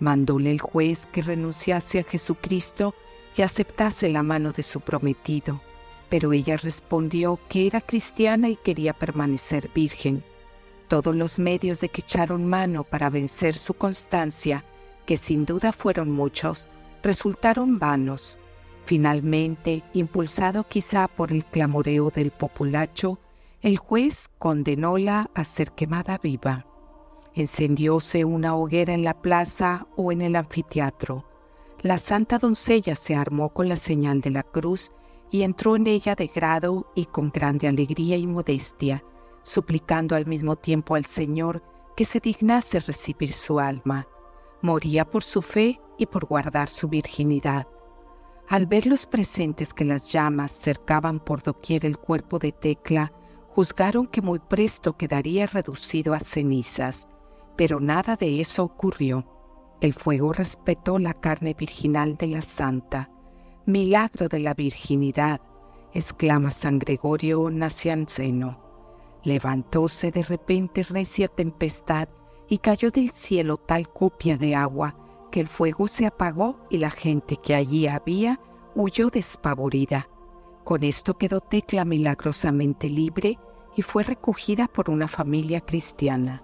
Mandóle 0.00 0.50
el 0.50 0.60
juez 0.60 1.06
que 1.12 1.22
renunciase 1.22 2.00
a 2.00 2.04
Jesucristo 2.04 2.94
y 3.36 3.42
aceptase 3.42 4.08
la 4.08 4.22
mano 4.22 4.52
de 4.52 4.62
su 4.62 4.80
prometido, 4.80 5.60
pero 6.08 6.32
ella 6.32 6.56
respondió 6.56 7.38
que 7.48 7.66
era 7.66 7.80
cristiana 7.82 8.48
y 8.48 8.56
quería 8.56 8.94
permanecer 8.94 9.70
virgen. 9.74 10.24
Todos 10.88 11.14
los 11.14 11.38
medios 11.38 11.80
de 11.80 11.88
que 11.88 12.02
echaron 12.02 12.46
mano 12.46 12.84
para 12.84 13.10
vencer 13.10 13.56
su 13.56 13.74
constancia, 13.74 14.64
que 15.06 15.16
sin 15.16 15.44
duda 15.44 15.72
fueron 15.72 16.10
muchos, 16.10 16.68
resultaron 17.02 17.78
vanos. 17.78 18.38
Finalmente, 18.84 19.82
impulsado 19.92 20.64
quizá 20.64 21.08
por 21.08 21.32
el 21.32 21.44
clamoreo 21.44 22.10
del 22.10 22.30
populacho, 22.30 23.18
el 23.60 23.76
juez 23.76 24.28
condenóla 24.38 25.30
a 25.34 25.44
ser 25.44 25.72
quemada 25.72 26.18
viva. 26.18 26.66
Encendióse 27.34 28.24
una 28.24 28.54
hoguera 28.54 28.92
en 28.92 29.04
la 29.04 29.22
plaza 29.22 29.86
o 29.96 30.12
en 30.12 30.20
el 30.20 30.36
anfiteatro. 30.36 31.24
La 31.80 31.98
santa 31.98 32.38
doncella 32.38 32.94
se 32.94 33.14
armó 33.14 33.50
con 33.50 33.68
la 33.68 33.76
señal 33.76 34.20
de 34.20 34.30
la 34.30 34.42
cruz 34.42 34.92
y 35.30 35.42
entró 35.42 35.76
en 35.76 35.86
ella 35.86 36.14
de 36.14 36.26
grado 36.26 36.86
y 36.94 37.06
con 37.06 37.30
grande 37.30 37.66
alegría 37.66 38.16
y 38.16 38.26
modestia, 38.26 39.02
suplicando 39.42 40.14
al 40.14 40.26
mismo 40.26 40.56
tiempo 40.56 40.94
al 40.94 41.04
Señor 41.04 41.62
que 41.96 42.04
se 42.04 42.20
dignase 42.20 42.80
recibir 42.80 43.32
su 43.32 43.60
alma. 43.60 44.06
Moría 44.60 45.04
por 45.04 45.22
su 45.22 45.42
fe 45.42 45.80
y 45.98 46.06
por 46.06 46.26
guardar 46.26 46.68
su 46.68 46.88
virginidad. 46.88 47.66
Al 48.48 48.66
ver 48.66 48.86
los 48.86 49.06
presentes 49.06 49.72
que 49.72 49.84
las 49.84 50.12
llamas 50.12 50.52
cercaban 50.52 51.20
por 51.20 51.42
doquier 51.42 51.84
el 51.84 51.98
cuerpo 51.98 52.38
de 52.38 52.52
Tecla, 52.52 53.12
juzgaron 53.48 54.06
que 54.06 54.22
muy 54.22 54.38
presto 54.38 54.96
quedaría 54.96 55.46
reducido 55.46 56.14
a 56.14 56.20
cenizas 56.20 57.08
pero 57.56 57.80
nada 57.80 58.16
de 58.16 58.40
eso 58.40 58.64
ocurrió. 58.64 59.26
El 59.80 59.92
fuego 59.92 60.32
respetó 60.32 60.98
la 60.98 61.14
carne 61.14 61.54
virginal 61.54 62.16
de 62.16 62.28
la 62.28 62.42
santa. 62.42 63.10
Milagro 63.66 64.28
de 64.28 64.38
la 64.38 64.54
virginidad, 64.54 65.40
exclama 65.92 66.50
San 66.50 66.78
Gregorio 66.78 67.50
Nacianceno. 67.50 68.71
Levantóse 69.24 70.10
de 70.10 70.22
repente 70.22 70.82
recia 70.82 71.28
tempestad 71.28 72.08
y 72.48 72.58
cayó 72.58 72.90
del 72.90 73.10
cielo 73.10 73.56
tal 73.56 73.88
copia 73.88 74.36
de 74.36 74.54
agua 74.54 74.96
que 75.30 75.40
el 75.40 75.48
fuego 75.48 75.88
se 75.88 76.06
apagó 76.06 76.60
y 76.70 76.78
la 76.78 76.90
gente 76.90 77.36
que 77.36 77.54
allí 77.54 77.86
había 77.86 78.40
huyó 78.74 79.08
despavorida. 79.08 80.08
Con 80.64 80.84
esto 80.84 81.16
quedó 81.16 81.40
Tecla 81.40 81.84
milagrosamente 81.84 82.88
libre 82.88 83.38
y 83.76 83.82
fue 83.82 84.02
recogida 84.02 84.68
por 84.68 84.90
una 84.90 85.08
familia 85.08 85.60
cristiana. 85.60 86.42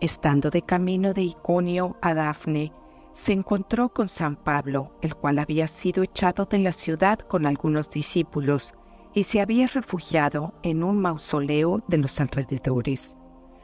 Estando 0.00 0.50
de 0.50 0.62
camino 0.62 1.12
de 1.12 1.22
Iconio 1.22 1.96
a 2.00 2.14
Dafne, 2.14 2.72
se 3.12 3.32
encontró 3.32 3.88
con 3.88 4.08
San 4.08 4.36
Pablo, 4.36 4.92
el 5.02 5.16
cual 5.16 5.38
había 5.40 5.66
sido 5.66 6.02
echado 6.02 6.46
de 6.46 6.60
la 6.60 6.72
ciudad 6.72 7.18
con 7.18 7.46
algunos 7.46 7.90
discípulos 7.90 8.74
y 9.18 9.24
se 9.24 9.40
había 9.40 9.66
refugiado 9.66 10.54
en 10.62 10.84
un 10.84 11.00
mausoleo 11.00 11.82
de 11.88 11.96
los 11.98 12.20
alrededores. 12.20 13.18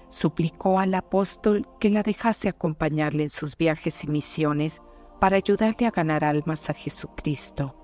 Suplicó 0.08 0.80
al 0.80 0.94
apóstol 0.94 1.64
que 1.78 1.90
la 1.90 2.02
dejase 2.02 2.48
acompañarle 2.48 3.22
en 3.22 3.30
sus 3.30 3.56
viajes 3.56 4.02
y 4.02 4.08
misiones 4.08 4.82
para 5.20 5.36
ayudarle 5.36 5.86
a 5.86 5.92
ganar 5.92 6.24
almas 6.24 6.70
a 6.70 6.74
Jesucristo. 6.74 7.76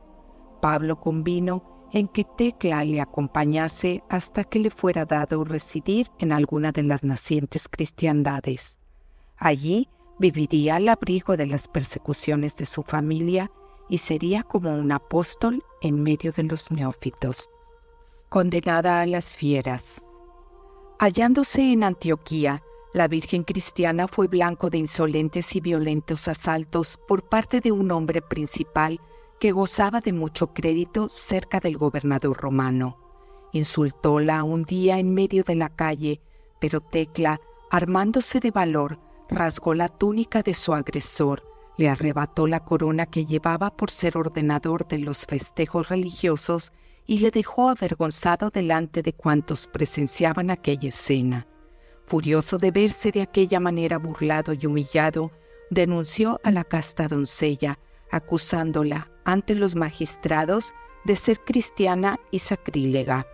Pablo 0.61 0.99
convino 0.99 1.87
en 1.93 2.09
que 2.09 2.25
Tecla 2.25 2.85
le 2.85 3.01
acompañase 3.01 4.03
hasta 4.09 4.43
que 4.43 4.59
le 4.59 4.71
fuera 4.71 5.05
dado 5.05 5.45
residir 5.45 6.11
en 6.19 6.33
alguna 6.33 6.73
de 6.73 6.83
las 6.83 7.05
nacientes 7.05 7.69
cristiandades. 7.69 8.81
Allí 9.37 9.89
viviría 10.19 10.75
al 10.75 10.89
abrigo 10.89 11.37
de 11.37 11.47
las 11.47 11.69
persecuciones 11.69 12.57
de 12.57 12.67
su 12.67 12.83
familia 12.83 13.49
y 13.89 13.99
sería 13.99 14.43
como 14.43 14.75
un 14.77 14.91
apóstol 14.91 15.63
en 15.83 16.03
medio 16.03 16.33
de 16.33 16.43
los 16.43 16.73
neófitos. 16.73 17.49
Condenada 18.31 19.01
a 19.01 19.07
las 19.07 19.37
fieras. 19.37 20.05
Hallándose 21.01 21.73
en 21.73 21.83
Antioquía, 21.83 22.63
la 22.93 23.09
Virgen 23.09 23.43
cristiana 23.43 24.07
fue 24.07 24.29
blanco 24.29 24.71
de 24.71 24.79
insolentes 24.79 25.57
y 25.57 25.61
violentos 25.61 26.29
asaltos 26.29 26.97
por 27.09 27.29
parte 27.29 27.61
de 27.61 27.73
un 27.73 27.91
hombre 27.91 28.23
principal 28.23 29.01
que 29.41 29.51
gozaba 29.51 30.01
de 30.01 30.13
mucho 30.13 30.53
crédito 30.53 31.09
cerca 31.09 31.59
del 31.59 31.77
gobernador 31.77 32.37
romano. 32.37 32.99
Insultóla 33.53 34.45
un 34.45 34.63
día 34.63 35.01
en 35.01 35.13
medio 35.13 35.43
de 35.43 35.57
la 35.57 35.69
calle, 35.69 36.21
pero 36.61 36.81
Tecla, 36.81 37.41
armándose 37.69 38.39
de 38.39 38.53
valor, 38.53 39.01
rasgó 39.29 39.75
la 39.75 39.89
túnica 39.89 40.45
de 40.45 40.55
su 40.55 40.73
agresor, 40.73 41.43
le 41.77 41.89
arrebató 41.89 42.47
la 42.47 42.61
corona 42.61 43.07
que 43.07 43.27
llevaba 43.27 43.77
por 43.77 43.91
ser 43.91 44.17
ordenador 44.17 44.87
de 44.87 44.99
los 44.99 45.27
festejos 45.27 45.89
religiosos 45.89 46.73
y 47.07 47.19
le 47.19 47.31
dejó 47.31 47.69
avergonzado 47.69 48.51
delante 48.51 49.03
de 49.03 49.13
cuantos 49.13 49.67
presenciaban 49.67 50.51
aquella 50.51 50.89
escena. 50.89 51.47
Furioso 52.07 52.59
de 52.59 52.71
verse 52.71 53.13
de 53.13 53.23
aquella 53.23 53.61
manera 53.61 53.99
burlado 53.99 54.53
y 54.53 54.67
humillado, 54.67 55.31
denunció 55.71 56.41
a 56.43 56.51
la 56.51 56.65
casta 56.65 57.09
doncella, 57.09 57.79
acusándola 58.11 59.11
ante 59.25 59.55
los 59.55 59.77
magistrados 59.77 60.75
de 61.05 61.17
ser 61.17 61.41
cristiana 61.41 62.19
y 62.31 62.41
sacrílega. 62.41 63.27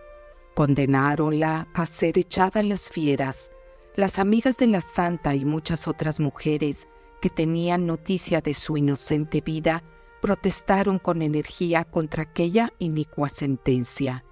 Condenáronla 0.55 1.67
a 1.73 1.85
ser 1.85 2.17
echada 2.17 2.61
a 2.61 2.63
las 2.63 2.89
fieras. 2.89 3.51
Las 3.95 4.19
amigas 4.19 4.57
de 4.57 4.67
la 4.67 4.81
santa 4.81 5.35
y 5.35 5.43
muchas 5.43 5.87
otras 5.87 6.19
mujeres 6.19 6.87
que 7.21 7.29
tenían 7.29 7.87
noticia 7.87 8.41
de 8.41 8.53
su 8.53 8.77
inocente 8.77 9.41
vida 9.41 9.83
protestaron 10.21 10.99
con 10.99 11.21
energía 11.21 11.83
contra 11.83 12.23
aquella 12.23 12.71
inicua 12.79 13.29
sentencia. 13.29 14.23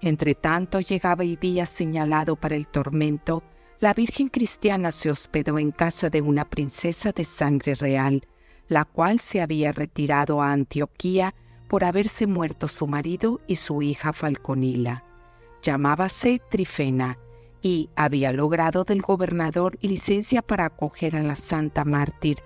Entre 0.00 0.34
tanto 0.34 0.80
llegaba 0.80 1.24
el 1.24 1.36
día 1.36 1.66
señalado 1.66 2.36
para 2.36 2.56
el 2.56 2.68
tormento, 2.68 3.42
la 3.80 3.94
Virgen 3.94 4.28
cristiana 4.28 4.90
se 4.92 5.10
hospedó 5.10 5.58
en 5.58 5.70
casa 5.70 6.10
de 6.10 6.20
una 6.20 6.44
princesa 6.44 7.12
de 7.12 7.24
sangre 7.24 7.74
real, 7.74 8.26
la 8.66 8.84
cual 8.84 9.20
se 9.20 9.40
había 9.40 9.72
retirado 9.72 10.42
a 10.42 10.52
Antioquía 10.52 11.34
por 11.68 11.84
haberse 11.84 12.26
muerto 12.26 12.66
su 12.66 12.86
marido 12.86 13.40
y 13.46 13.56
su 13.56 13.82
hija 13.82 14.12
Falconila. 14.12 15.04
Llamábase 15.62 16.40
Trifena 16.48 17.18
y 17.62 17.90
había 17.96 18.32
logrado 18.32 18.84
del 18.84 19.02
gobernador 19.02 19.78
licencia 19.80 20.42
para 20.42 20.66
acoger 20.66 21.16
a 21.16 21.22
la 21.22 21.36
santa 21.36 21.84
mártir, 21.84 22.38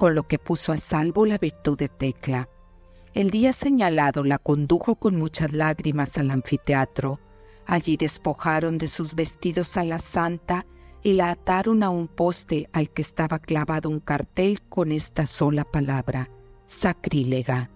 con 0.00 0.14
lo 0.14 0.26
que 0.26 0.38
puso 0.38 0.72
a 0.72 0.78
salvo 0.78 1.26
la 1.26 1.36
virtud 1.36 1.76
de 1.76 1.90
Tecla. 1.90 2.48
El 3.12 3.30
día 3.30 3.52
señalado 3.52 4.24
la 4.24 4.38
condujo 4.38 4.94
con 4.94 5.14
muchas 5.14 5.52
lágrimas 5.52 6.16
al 6.16 6.30
anfiteatro. 6.30 7.20
Allí 7.66 7.98
despojaron 7.98 8.78
de 8.78 8.86
sus 8.86 9.14
vestidos 9.14 9.76
a 9.76 9.84
la 9.84 9.98
santa 9.98 10.64
y 11.02 11.12
la 11.12 11.28
ataron 11.28 11.82
a 11.82 11.90
un 11.90 12.08
poste 12.08 12.70
al 12.72 12.88
que 12.88 13.02
estaba 13.02 13.40
clavado 13.40 13.90
un 13.90 14.00
cartel 14.00 14.62
con 14.70 14.90
esta 14.90 15.26
sola 15.26 15.64
palabra, 15.64 16.30
sacrílega. 16.64 17.68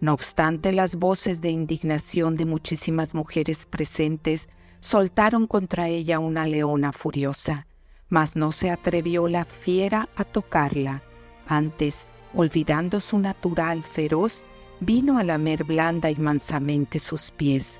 No 0.00 0.14
obstante, 0.14 0.72
las 0.72 0.96
voces 0.96 1.40
de 1.40 1.50
indignación 1.50 2.34
de 2.34 2.44
muchísimas 2.44 3.14
mujeres 3.14 3.66
presentes 3.66 4.48
soltaron 4.80 5.46
contra 5.46 5.86
ella 5.86 6.18
una 6.18 6.44
leona 6.44 6.90
furiosa, 6.90 7.68
mas 8.08 8.34
no 8.34 8.50
se 8.50 8.68
atrevió 8.68 9.28
la 9.28 9.44
fiera 9.44 10.08
a 10.16 10.24
tocarla. 10.24 11.04
Antes, 11.52 12.06
olvidando 12.32 12.98
su 12.98 13.18
natural 13.18 13.82
feroz, 13.82 14.46
vino 14.80 15.18
a 15.18 15.22
lamer 15.22 15.64
blanda 15.64 16.10
y 16.10 16.16
mansamente 16.16 16.98
sus 16.98 17.30
pies. 17.30 17.78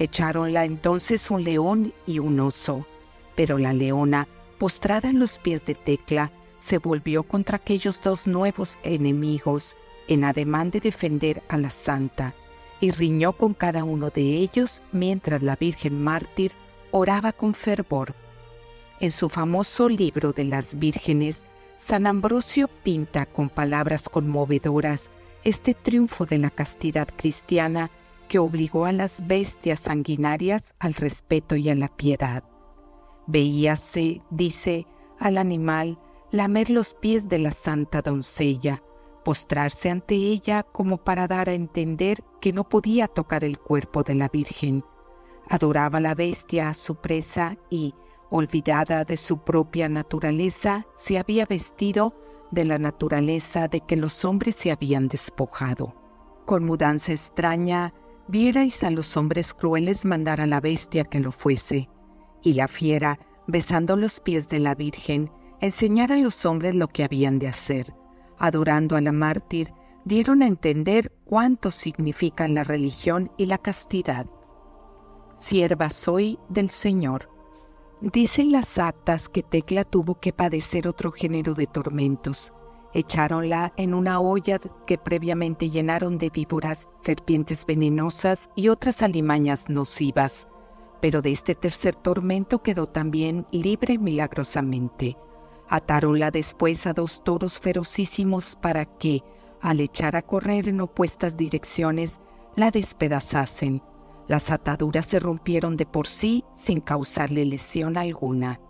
Echáronla 0.00 0.64
entonces 0.64 1.30
un 1.30 1.44
león 1.44 1.92
y 2.08 2.18
un 2.18 2.40
oso, 2.40 2.84
pero 3.36 3.56
la 3.56 3.72
leona, 3.72 4.26
postrada 4.58 5.08
en 5.08 5.20
los 5.20 5.38
pies 5.38 5.64
de 5.64 5.76
Tecla, 5.76 6.32
se 6.58 6.78
volvió 6.78 7.22
contra 7.22 7.58
aquellos 7.58 8.02
dos 8.02 8.26
nuevos 8.26 8.78
enemigos 8.82 9.76
en 10.08 10.24
ademán 10.24 10.72
de 10.72 10.80
defender 10.80 11.40
a 11.48 11.56
la 11.56 11.70
santa, 11.70 12.34
y 12.80 12.90
riñó 12.90 13.34
con 13.34 13.54
cada 13.54 13.84
uno 13.84 14.10
de 14.10 14.22
ellos 14.22 14.82
mientras 14.90 15.40
la 15.40 15.54
Virgen 15.54 16.02
mártir 16.02 16.50
oraba 16.90 17.30
con 17.30 17.54
fervor. 17.54 18.12
En 18.98 19.12
su 19.12 19.28
famoso 19.28 19.88
libro 19.88 20.32
de 20.32 20.44
las 20.46 20.76
vírgenes, 20.80 21.44
San 21.84 22.06
Ambrosio 22.06 22.66
pinta 22.82 23.26
con 23.26 23.50
palabras 23.50 24.08
conmovedoras 24.08 25.10
este 25.42 25.74
triunfo 25.74 26.24
de 26.24 26.38
la 26.38 26.48
castidad 26.48 27.06
cristiana 27.14 27.90
que 28.26 28.38
obligó 28.38 28.86
a 28.86 28.92
las 28.92 29.26
bestias 29.26 29.80
sanguinarias 29.80 30.74
al 30.78 30.94
respeto 30.94 31.56
y 31.56 31.68
a 31.68 31.74
la 31.74 31.88
piedad. 31.88 32.42
Veíase, 33.26 34.22
dice, 34.30 34.86
al 35.20 35.36
animal 35.36 35.98
lamer 36.30 36.70
los 36.70 36.94
pies 36.94 37.28
de 37.28 37.38
la 37.38 37.50
santa 37.50 38.00
doncella, 38.00 38.82
postrarse 39.22 39.90
ante 39.90 40.14
ella 40.14 40.62
como 40.62 40.96
para 40.96 41.28
dar 41.28 41.50
a 41.50 41.54
entender 41.54 42.24
que 42.40 42.54
no 42.54 42.66
podía 42.66 43.08
tocar 43.08 43.44
el 43.44 43.58
cuerpo 43.58 44.02
de 44.02 44.14
la 44.14 44.30
Virgen. 44.30 44.86
Adoraba 45.50 46.00
la 46.00 46.14
bestia 46.14 46.70
a 46.70 46.74
su 46.74 46.94
presa 46.94 47.58
y, 47.68 47.92
olvidada 48.34 49.04
de 49.04 49.16
su 49.16 49.38
propia 49.38 49.88
naturaleza, 49.88 50.86
se 50.94 51.18
había 51.18 51.46
vestido 51.46 52.14
de 52.50 52.64
la 52.64 52.78
naturaleza 52.78 53.68
de 53.68 53.80
que 53.80 53.96
los 53.96 54.24
hombres 54.24 54.56
se 54.56 54.72
habían 54.72 55.08
despojado. 55.08 55.94
Con 56.44 56.64
mudanza 56.64 57.12
extraña, 57.12 57.94
vierais 58.28 58.82
a 58.82 58.90
los 58.90 59.16
hombres 59.16 59.54
crueles 59.54 60.04
mandar 60.04 60.40
a 60.40 60.46
la 60.46 60.60
bestia 60.60 61.04
que 61.04 61.20
lo 61.20 61.32
fuese, 61.32 61.88
y 62.42 62.54
la 62.54 62.68
fiera, 62.68 63.18
besando 63.46 63.96
los 63.96 64.20
pies 64.20 64.48
de 64.48 64.58
la 64.58 64.74
Virgen, 64.74 65.30
enseñar 65.60 66.12
a 66.12 66.16
los 66.16 66.44
hombres 66.44 66.74
lo 66.74 66.88
que 66.88 67.04
habían 67.04 67.38
de 67.38 67.48
hacer 67.48 67.94
adorando 68.38 68.96
a 68.96 69.00
la 69.00 69.12
mártir, 69.12 69.72
dieron 70.04 70.42
a 70.42 70.46
entender 70.46 71.12
cuánto 71.24 71.70
significan 71.70 72.54
la 72.54 72.64
religión 72.64 73.30
y 73.36 73.46
la 73.46 73.58
castidad. 73.58 74.26
Sierva 75.36 75.90
soy 75.90 76.38
del 76.48 76.70
Señor. 76.70 77.30
Dicen 78.00 78.52
las 78.52 78.76
actas 78.78 79.28
que 79.28 79.42
Tecla 79.42 79.84
tuvo 79.84 80.16
que 80.16 80.32
padecer 80.32 80.88
otro 80.88 81.12
género 81.12 81.54
de 81.54 81.66
tormentos. 81.66 82.52
Echáronla 82.92 83.72
en 83.76 83.94
una 83.94 84.20
olla 84.20 84.58
que 84.86 84.98
previamente 84.98 85.70
llenaron 85.70 86.18
de 86.18 86.30
víboras, 86.30 86.88
serpientes 87.02 87.64
venenosas 87.64 88.50
y 88.56 88.68
otras 88.68 89.02
alimañas 89.02 89.68
nocivas. 89.68 90.48
Pero 91.00 91.22
de 91.22 91.32
este 91.32 91.54
tercer 91.54 91.94
tormento 91.94 92.62
quedó 92.62 92.86
también 92.86 93.46
libre 93.50 93.98
milagrosamente. 93.98 95.16
Atáronla 95.68 96.30
después 96.30 96.86
a 96.86 96.92
dos 96.92 97.22
toros 97.24 97.58
ferocísimos 97.58 98.56
para 98.56 98.84
que, 98.84 99.22
al 99.60 99.80
echar 99.80 100.14
a 100.14 100.22
correr 100.22 100.68
en 100.68 100.80
opuestas 100.80 101.36
direcciones, 101.36 102.20
la 102.54 102.70
despedazasen. 102.70 103.82
Las 104.26 104.50
ataduras 104.50 105.06
se 105.06 105.20
rompieron 105.20 105.76
de 105.76 105.86
por 105.86 106.06
sí 106.06 106.44
sin 106.54 106.80
causarle 106.80 107.44
lesión 107.44 107.96
alguna. 107.96 108.60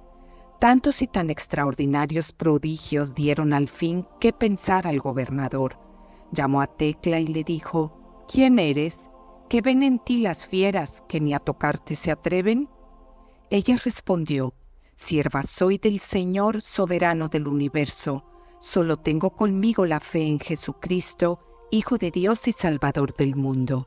Tantos 0.59 1.03
y 1.03 1.07
tan 1.07 1.31
extraordinarios 1.31 2.33
prodigios 2.33 3.15
dieron 3.15 3.53
al 3.53 3.69
fin 3.69 4.07
que 4.21 4.33
pensar 4.33 4.87
al 4.87 4.99
gobernador. 4.99 5.79
Llamó 6.33 6.61
a 6.61 6.67
Tecla 6.67 7.21
y 7.21 7.27
le 7.27 7.45
dijo, 7.45 8.25
¿Quién 8.27 8.59
eres? 8.59 9.11
¿Qué 9.49 9.61
ven 9.61 9.83
en 9.83 9.99
ti 9.99 10.19
las 10.19 10.47
fieras 10.47 11.05
que 11.09 11.21
ni 11.21 11.35
a 11.35 11.39
tocarte 11.39 11.95
se 11.95 12.11
atreven? 12.11 12.69
Ella 13.51 13.77
respondió, 13.85 14.55
Sierva 14.97 15.43
soy 15.43 15.79
del 15.79 15.99
Señor 15.99 16.63
soberano 16.63 17.29
del 17.29 17.47
universo. 17.47 18.25
Solo 18.59 18.97
tengo 18.97 19.31
conmigo 19.31 19.85
la 19.85 20.01
fe 20.01 20.27
en 20.27 20.41
Jesucristo, 20.41 21.41
Hijo 21.71 21.99
de 21.99 22.11
Dios 22.11 22.49
y 22.49 22.53
Salvador 22.53 23.15
del 23.15 23.37
mundo. 23.37 23.87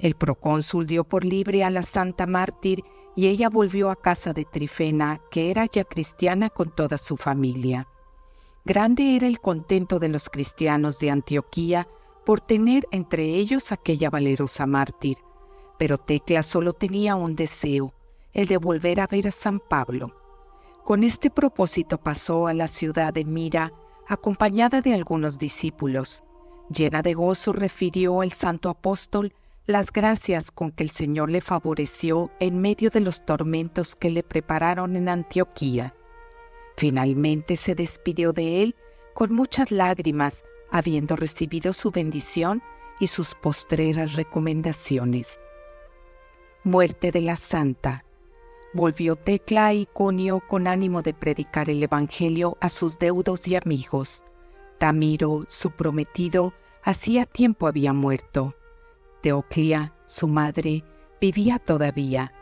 El 0.00 0.14
procónsul 0.14 0.86
dio 0.86 1.04
por 1.04 1.26
libre 1.26 1.62
a 1.62 1.68
la 1.68 1.82
santa 1.82 2.26
mártir 2.26 2.82
y 3.14 3.26
ella 3.26 3.50
volvió 3.50 3.90
a 3.90 3.96
casa 3.96 4.32
de 4.32 4.46
Trifena, 4.46 5.20
que 5.30 5.50
era 5.50 5.66
ya 5.66 5.84
cristiana 5.84 6.48
con 6.48 6.74
toda 6.74 6.96
su 6.96 7.18
familia. 7.18 7.86
Grande 8.64 9.16
era 9.16 9.26
el 9.26 9.40
contento 9.40 9.98
de 9.98 10.08
los 10.08 10.30
cristianos 10.30 10.98
de 11.00 11.10
Antioquía 11.10 11.86
por 12.24 12.40
tener 12.40 12.86
entre 12.92 13.24
ellos 13.34 13.72
aquella 13.72 14.08
valerosa 14.08 14.64
mártir, 14.64 15.18
pero 15.78 15.98
Tecla 15.98 16.42
solo 16.42 16.72
tenía 16.72 17.14
un 17.14 17.36
deseo, 17.36 17.92
el 18.32 18.46
de 18.46 18.56
volver 18.56 19.00
a 19.00 19.06
ver 19.06 19.28
a 19.28 19.32
San 19.32 19.60
Pablo. 19.60 20.14
Con 20.82 21.04
este 21.04 21.30
propósito 21.30 21.98
pasó 21.98 22.46
a 22.46 22.54
la 22.54 22.68
ciudad 22.68 23.12
de 23.12 23.26
Mira, 23.26 23.72
acompañada 24.08 24.80
de 24.80 24.94
algunos 24.94 25.38
discípulos. 25.38 26.22
Llena 26.70 27.02
de 27.02 27.12
gozo 27.12 27.52
refirió 27.52 28.22
el 28.22 28.32
santo 28.32 28.70
apóstol 28.70 29.34
las 29.66 29.92
gracias 29.92 30.50
con 30.50 30.72
que 30.72 30.82
el 30.82 30.90
Señor 30.90 31.30
le 31.30 31.40
favoreció 31.40 32.30
en 32.40 32.60
medio 32.60 32.90
de 32.90 33.00
los 33.00 33.24
tormentos 33.24 33.94
que 33.94 34.10
le 34.10 34.22
prepararon 34.22 34.96
en 34.96 35.08
Antioquía. 35.08 35.94
Finalmente 36.76 37.56
se 37.56 37.74
despidió 37.74 38.32
de 38.32 38.62
él 38.62 38.76
con 39.14 39.32
muchas 39.32 39.70
lágrimas, 39.70 40.44
habiendo 40.70 41.16
recibido 41.16 41.72
su 41.72 41.90
bendición 41.90 42.62
y 43.00 43.08
sus 43.08 43.34
postreras 43.34 44.14
recomendaciones. 44.14 45.38
Muerte 46.64 47.12
de 47.12 47.20
la 47.20 47.36
Santa. 47.36 48.04
Volvió 48.72 49.16
Tecla 49.16 49.66
a 49.66 49.74
Iconio 49.74 50.40
con 50.46 50.68
ánimo 50.68 51.02
de 51.02 51.12
predicar 51.12 51.68
el 51.70 51.82
Evangelio 51.82 52.56
a 52.60 52.68
sus 52.68 52.98
deudos 52.98 53.48
y 53.48 53.56
amigos. 53.56 54.24
Tamiro, 54.78 55.44
su 55.48 55.70
prometido, 55.70 56.54
hacía 56.82 57.26
tiempo 57.26 57.66
había 57.66 57.92
muerto. 57.92 58.54
Teoclia, 59.22 59.94
su 60.06 60.28
madre, 60.28 60.84
vivía 61.20 61.58
todavía. 61.58 62.32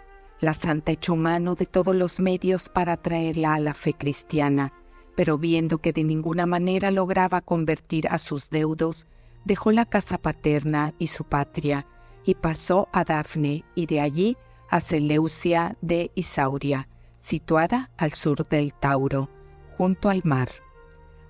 La 0.41 0.55
santa 0.55 0.93
echó 0.93 1.17
mano 1.17 1.55
de 1.55 1.67
todos 1.67 1.95
los 1.95 2.21
medios 2.21 2.69
para 2.69 2.97
traerla 2.97 3.55
a 3.55 3.61
la 3.61 3.75
fe 3.75 3.93
cristiana, 3.93 4.73
pero 5.17 5.37
viendo 5.37 5.79
que 5.79 5.93
de 5.93 6.05
ninguna 6.05 6.47
manera 6.47 6.91
lograba 6.91 7.41
convertir 7.41 8.07
a 8.09 8.19
sus 8.19 8.51
deudos, 8.51 9.09
dejó 9.45 9.73
la 9.73 9.85
casa 9.85 10.19
paterna 10.19 10.95
y 10.99 11.09
su 11.09 11.25
patria, 11.25 11.87
y 12.25 12.35
pasó 12.35 12.89
a 12.93 13.05
Dafne, 13.05 13.65
y 13.75 13.87
de 13.87 14.01
allí 14.01 14.37
a 14.71 14.81
Seleucia 14.81 15.77
de 15.81 16.13
Isauria, 16.15 16.89
situada 17.17 17.91
al 17.97 18.13
sur 18.13 18.47
del 18.49 18.73
Tauro, 18.75 19.29
junto 19.77 20.09
al 20.09 20.23
mar. 20.25 20.51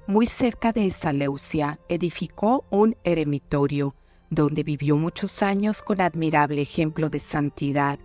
Muy 0.06 0.26
cerca 0.26 0.72
de 0.72 0.90
Seleucia 0.90 1.78
edificó 1.88 2.64
un 2.70 2.96
eremitorio, 3.04 3.94
donde 4.30 4.62
vivió 4.62 4.96
muchos 4.96 5.42
años 5.42 5.82
con 5.82 6.00
admirable 6.00 6.62
ejemplo 6.62 7.08
de 7.08 7.20
santidad, 7.20 7.98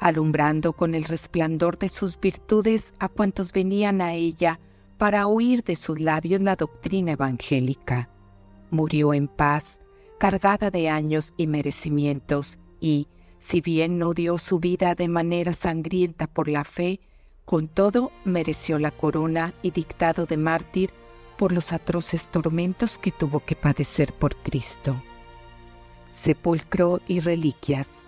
alumbrando 0.00 0.72
con 0.72 0.94
el 0.94 1.04
resplandor 1.04 1.78
de 1.78 1.88
sus 1.88 2.18
virtudes 2.18 2.92
a 2.98 3.08
cuantos 3.08 3.52
venían 3.52 4.00
a 4.00 4.14
ella 4.14 4.60
para 4.96 5.26
oír 5.26 5.62
de 5.62 5.76
sus 5.76 6.00
labios 6.00 6.40
la 6.40 6.56
doctrina 6.56 7.12
evangélica. 7.12 8.08
Murió 8.70 9.14
en 9.14 9.28
paz, 9.28 9.80
cargada 10.18 10.70
de 10.70 10.88
años 10.88 11.32
y 11.36 11.46
merecimientos, 11.46 12.58
y, 12.80 13.08
si 13.38 13.60
bien 13.60 13.98
no 13.98 14.14
dio 14.14 14.38
su 14.38 14.58
vida 14.58 14.94
de 14.94 15.08
manera 15.08 15.52
sangrienta 15.52 16.26
por 16.26 16.48
la 16.48 16.64
fe, 16.64 17.00
con 17.44 17.68
todo 17.68 18.12
mereció 18.24 18.78
la 18.78 18.90
corona 18.90 19.54
y 19.62 19.70
dictado 19.70 20.26
de 20.26 20.36
mártir 20.36 20.90
por 21.38 21.52
los 21.52 21.72
atroces 21.72 22.28
tormentos 22.28 22.98
que 22.98 23.12
tuvo 23.12 23.40
que 23.40 23.54
padecer 23.54 24.12
por 24.12 24.36
Cristo. 24.36 25.00
Sepulcro 26.12 27.00
y 27.06 27.20
reliquias. 27.20 28.04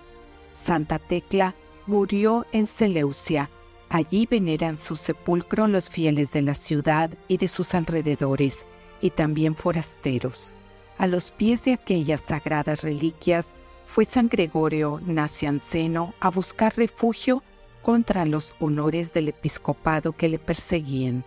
Santa 0.57 0.99
Tecla 0.99 1.55
murió 1.87 2.47
en 2.53 2.67
Seleucia. 2.67 3.51
Allí 3.89 4.27
veneran 4.27 4.77
su 4.77 4.95
sepulcro 4.95 5.67
los 5.67 5.91
fieles 5.91 6.31
de 6.33 6.43
la 6.43 6.55
ciudad 6.55 7.11
y 7.29 7.39
de 7.39 7.49
sus 7.49 7.75
alrededores, 7.75 8.67
y 9.01 9.11
también 9.11 9.57
forasteros. 9.57 10.55
A 10.99 11.07
los 11.07 11.31
pies 11.31 11.65
de 11.65 11.73
aquellas 11.73 12.21
sagradas 12.21 12.83
reliquias 12.83 13.53
fue 13.87 14.05
San 14.05 14.29
Gregorio 14.29 15.01
Nacianceno 15.05 16.15
a 16.21 16.31
buscar 16.31 16.77
refugio 16.77 17.43
contra 17.83 18.27
los 18.27 18.55
honores 18.61 19.13
del 19.13 19.29
episcopado 19.29 20.13
que 20.13 20.29
le 20.29 20.39
perseguían. 20.39 21.25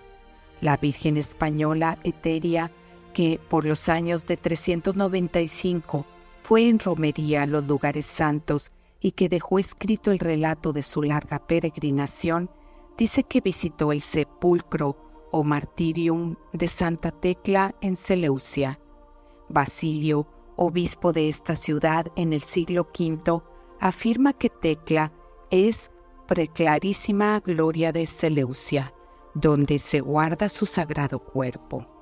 La 0.61 0.77
Virgen 0.77 1.17
Española 1.17 1.97
Eteria, 2.03 2.71
que 3.13 3.39
por 3.49 3.65
los 3.65 3.89
años 3.89 4.25
de 4.27 4.37
395 4.37 6.05
fue 6.43 6.69
en 6.69 6.79
romería 6.79 7.43
a 7.43 7.47
los 7.47 7.65
lugares 7.67 8.05
santos 8.05 8.71
y 8.99 9.11
que 9.11 9.29
dejó 9.29 9.59
escrito 9.59 10.11
el 10.11 10.19
relato 10.19 10.73
de 10.73 10.81
su 10.81 11.01
larga 11.01 11.47
peregrinación, 11.47 12.49
dice 12.97 13.23
que 13.23 13.41
visitó 13.41 13.91
el 13.91 14.01
sepulcro 14.01 14.97
o 15.31 15.43
martirium 15.43 16.35
de 16.51 16.67
Santa 16.67 17.11
Tecla 17.11 17.75
en 17.81 17.95
Seleucia. 17.95 18.79
Basilio 19.49 20.27
obispo 20.55 21.13
de 21.13 21.29
esta 21.29 21.55
ciudad 21.55 22.07
en 22.15 22.33
el 22.33 22.41
siglo 22.41 22.87
V, 22.97 23.41
afirma 23.79 24.33
que 24.33 24.49
Tecla 24.49 25.11
es 25.49 25.91
preclarísima 26.27 27.39
gloria 27.39 27.91
de 27.91 28.05
Seleucia, 28.05 28.93
donde 29.33 29.79
se 29.79 29.99
guarda 29.99 30.49
su 30.49 30.65
sagrado 30.65 31.19
cuerpo. 31.19 31.92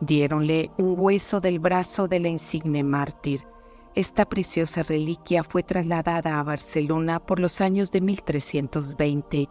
Diéronle 0.00 0.70
un 0.78 0.94
hueso 0.98 1.40
del 1.40 1.58
brazo 1.58 2.06
de 2.06 2.20
la 2.20 2.28
insigne 2.28 2.84
mártir. 2.84 3.46
Esta 3.94 4.26
preciosa 4.26 4.82
reliquia 4.82 5.42
fue 5.42 5.62
trasladada 5.62 6.38
a 6.38 6.42
Barcelona 6.42 7.18
por 7.18 7.40
los 7.40 7.60
años 7.60 7.90
de 7.90 8.02
1320 8.02 9.48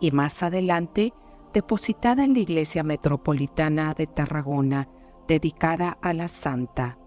y 0.00 0.10
más 0.12 0.42
adelante 0.42 1.12
depositada 1.52 2.24
en 2.24 2.34
la 2.34 2.40
iglesia 2.40 2.82
metropolitana 2.82 3.94
de 3.94 4.06
Tarragona, 4.06 4.88
dedicada 5.26 5.98
a 6.00 6.12
la 6.14 6.28
santa. 6.28 6.98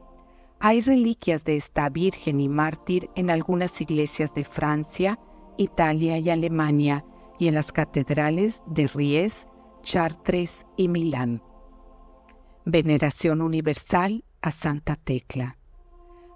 Hay 0.64 0.82
reliquias 0.82 1.44
de 1.44 1.56
esta 1.56 1.90
Virgen 1.90 2.40
y 2.40 2.48
mártir 2.48 3.10
en 3.16 3.32
algunas 3.32 3.82
iglesias 3.82 4.32
de 4.36 4.46
Francia, 4.46 5.18
Italia 5.58 6.20
y 6.20 6.30
Alemania 6.30 7.04
y 7.40 7.48
en 7.48 7.56
las 7.56 7.72
catedrales 7.72 8.62
de 8.68 8.86
Ries, 8.86 9.48
Chartres 9.82 10.68
y 10.78 10.88
Milán. 10.88 11.42
Veneración 12.64 13.42
universal 13.42 14.24
a 14.44 14.52
Santa 14.52 14.98
Tecla. 14.98 15.58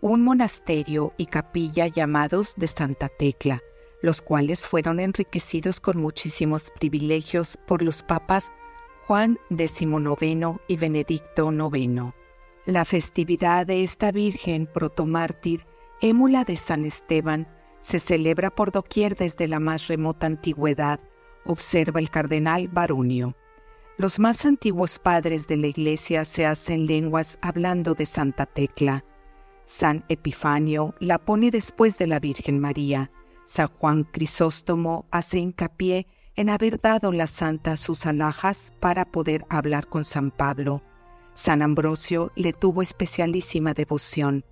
un 0.00 0.22
monasterio 0.22 1.12
y 1.16 1.26
capilla 1.26 1.86
llamados 1.86 2.54
de 2.56 2.68
Santa 2.68 3.08
Tecla, 3.08 3.62
los 4.00 4.22
cuales 4.22 4.64
fueron 4.64 5.00
enriquecidos 5.00 5.80
con 5.80 5.98
muchísimos 5.98 6.70
privilegios 6.70 7.58
por 7.66 7.82
los 7.82 8.02
papas 8.02 8.52
Juan 9.06 9.38
XIX 9.48 10.60
y 10.68 10.76
Benedicto 10.76 11.50
IX. 11.50 12.12
La 12.64 12.84
festividad 12.84 13.66
de 13.66 13.82
esta 13.82 14.12
Virgen 14.12 14.66
protomártir, 14.66 15.66
émula 16.00 16.44
de 16.44 16.56
San 16.56 16.84
Esteban, 16.84 17.48
se 17.80 17.98
celebra 17.98 18.50
por 18.50 18.70
doquier 18.70 19.16
desde 19.16 19.48
la 19.48 19.58
más 19.58 19.88
remota 19.88 20.26
antigüedad, 20.26 21.00
observa 21.44 21.98
el 21.98 22.10
cardenal 22.10 22.68
Barunio. 22.68 23.34
Los 23.96 24.18
más 24.18 24.44
antiguos 24.44 24.98
padres 24.98 25.48
de 25.48 25.56
la 25.56 25.68
Iglesia 25.68 26.24
se 26.24 26.46
hacen 26.46 26.86
lenguas 26.86 27.38
hablando 27.40 27.94
de 27.94 28.06
Santa 28.06 28.46
Tecla, 28.46 29.04
San 29.68 30.02
Epifanio 30.08 30.94
la 30.98 31.18
pone 31.18 31.50
después 31.50 31.98
de 31.98 32.06
la 32.06 32.20
Virgen 32.20 32.58
María. 32.58 33.10
San 33.44 33.68
Juan 33.68 34.04
Crisóstomo 34.04 35.04
hace 35.10 35.40
hincapié 35.40 36.06
en 36.36 36.48
haber 36.48 36.80
dado 36.80 37.12
la 37.12 37.26
santa 37.26 37.76
sus 37.76 38.06
alhajas 38.06 38.72
para 38.80 39.04
poder 39.04 39.44
hablar 39.50 39.86
con 39.86 40.06
San 40.06 40.30
Pablo. 40.30 40.82
San 41.34 41.60
Ambrosio 41.60 42.32
le 42.34 42.54
tuvo 42.54 42.80
especialísima 42.80 43.74
devoción. 43.74 44.42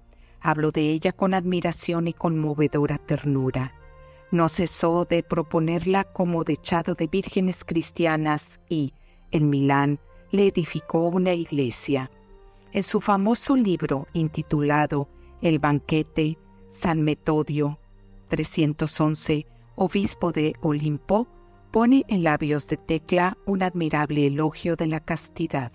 Habló 0.42 0.70
de 0.70 0.90
ella 0.90 1.12
con 1.12 1.32
admiración 1.32 2.08
y 2.08 2.12
conmovedora 2.12 2.98
ternura. 2.98 3.72
No 4.30 4.50
cesó 4.50 5.06
de 5.06 5.22
proponerla 5.22 6.04
como 6.04 6.44
dechado 6.44 6.94
de 6.94 7.06
vírgenes 7.06 7.64
cristianas 7.64 8.60
y, 8.68 8.92
en 9.30 9.48
Milán, 9.48 9.98
le 10.30 10.48
edificó 10.48 11.08
una 11.08 11.32
iglesia. 11.32 12.10
En 12.72 12.82
su 12.82 13.00
famoso 13.00 13.56
libro 13.56 14.06
intitulado 14.12 15.08
El 15.40 15.58
banquete, 15.58 16.36
San 16.70 17.02
Metodio, 17.02 17.78
311, 18.28 19.46
obispo 19.76 20.32
de 20.32 20.54
Olimpo, 20.60 21.28
pone 21.70 22.04
en 22.08 22.22
labios 22.22 22.66
de 22.68 22.76
Tecla 22.76 23.38
un 23.46 23.62
admirable 23.62 24.26
elogio 24.26 24.76
de 24.76 24.88
la 24.88 25.00
castidad. 25.00 25.72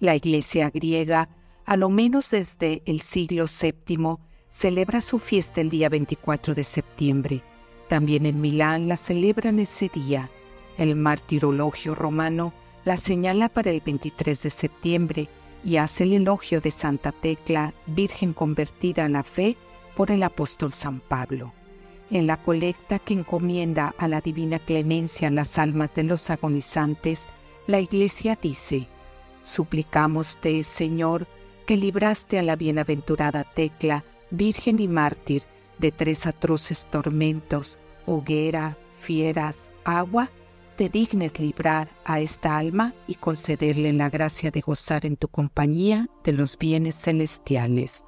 La 0.00 0.16
iglesia 0.16 0.70
griega, 0.70 1.28
a 1.64 1.76
lo 1.76 1.88
menos 1.88 2.30
desde 2.30 2.82
el 2.86 3.00
siglo 3.00 3.46
VII, 3.46 4.16
celebra 4.50 5.00
su 5.00 5.18
fiesta 5.18 5.60
el 5.60 5.70
día 5.70 5.88
24 5.88 6.54
de 6.54 6.64
septiembre. 6.64 7.42
También 7.88 8.26
en 8.26 8.40
Milán 8.40 8.88
la 8.88 8.96
celebran 8.96 9.58
ese 9.58 9.88
día. 9.88 10.28
El 10.76 10.96
martirologio 10.96 11.94
romano 11.94 12.52
la 12.84 12.96
señala 12.96 13.48
para 13.48 13.70
el 13.70 13.80
23 13.80 14.42
de 14.42 14.50
septiembre 14.50 15.28
y 15.64 15.78
hace 15.78 16.04
el 16.04 16.12
elogio 16.12 16.60
de 16.60 16.70
Santa 16.70 17.12
Tecla, 17.12 17.72
Virgen 17.86 18.34
convertida 18.34 19.06
a 19.06 19.08
la 19.08 19.22
fe 19.22 19.56
por 19.96 20.10
el 20.10 20.22
apóstol 20.22 20.72
San 20.72 21.00
Pablo. 21.00 21.52
En 22.10 22.26
la 22.26 22.36
colecta 22.36 22.98
que 22.98 23.14
encomienda 23.14 23.94
a 23.96 24.06
la 24.06 24.20
divina 24.20 24.58
clemencia 24.58 25.30
las 25.30 25.58
almas 25.58 25.94
de 25.94 26.04
los 26.04 26.28
agonizantes, 26.28 27.28
la 27.66 27.80
Iglesia 27.80 28.38
dice, 28.40 28.88
Suplicamoste, 29.42 30.62
Señor, 30.64 31.26
que 31.66 31.76
libraste 31.76 32.38
a 32.38 32.42
la 32.42 32.56
bienaventurada 32.56 33.44
Tecla, 33.44 34.04
Virgen 34.30 34.80
y 34.80 34.88
mártir, 34.88 35.44
de 35.78 35.92
tres 35.92 36.26
atroces 36.26 36.86
tormentos, 36.90 37.78
hoguera, 38.06 38.76
fieras, 39.00 39.70
agua 39.84 40.30
te 40.76 40.88
dignes 40.88 41.38
librar 41.38 41.88
a 42.04 42.20
esta 42.20 42.56
alma 42.56 42.94
y 43.06 43.14
concederle 43.14 43.92
la 43.92 44.10
gracia 44.10 44.50
de 44.50 44.60
gozar 44.60 45.06
en 45.06 45.16
tu 45.16 45.28
compañía 45.28 46.08
de 46.24 46.32
los 46.32 46.58
bienes 46.58 46.94
celestiales. 46.94 48.04